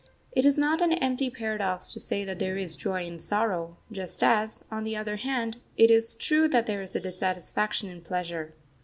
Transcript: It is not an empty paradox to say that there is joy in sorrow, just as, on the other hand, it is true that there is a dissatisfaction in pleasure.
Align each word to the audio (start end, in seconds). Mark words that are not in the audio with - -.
It 0.31 0.45
is 0.45 0.57
not 0.57 0.81
an 0.81 0.93
empty 0.93 1.29
paradox 1.29 1.91
to 1.91 1.99
say 1.99 2.23
that 2.25 2.39
there 2.39 2.57
is 2.57 2.75
joy 2.75 3.05
in 3.05 3.19
sorrow, 3.19 3.77
just 3.91 4.23
as, 4.23 4.63
on 4.71 4.83
the 4.83 4.97
other 4.97 5.17
hand, 5.17 5.57
it 5.77 5.91
is 5.91 6.15
true 6.15 6.47
that 6.47 6.65
there 6.65 6.81
is 6.81 6.95
a 6.95 6.99
dissatisfaction 6.99 7.87
in 7.87 8.01
pleasure. 8.01 8.55